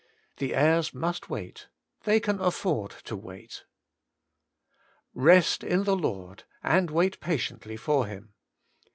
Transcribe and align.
The 0.37 0.55
heirs 0.55 0.95
must 0.95 1.29
wait; 1.29 1.67
they 2.05 2.19
can 2.19 2.39
afford 2.39 2.89
to 3.03 3.15
wait. 3.15 3.65
*Rest 5.13 5.63
in 5.63 5.83
the 5.83 5.95
lord, 5.95 6.43
and 6.63 6.89
wait 6.89 7.19
patiently 7.19 7.77
for 7.77 8.07
Him.' 8.07 8.33